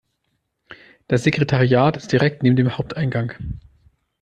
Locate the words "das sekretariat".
1.07-1.95